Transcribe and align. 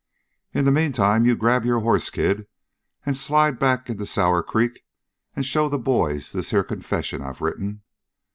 In 0.51 0.65
the 0.65 0.71
meantime 0.71 1.25
you 1.25 1.35
grab 1.35 1.63
your 1.63 1.81
hoss, 1.81 2.09
kid, 2.09 2.47
and 3.05 3.15
slide 3.15 3.59
back 3.59 3.87
into 3.87 4.07
Sour 4.07 4.41
Creek 4.41 4.79
and 5.35 5.45
show 5.45 5.69
the 5.69 5.77
boys 5.77 6.31
this 6.31 6.49
here 6.49 6.63
confession 6.63 7.21
I've 7.21 7.39
written. 7.41 7.83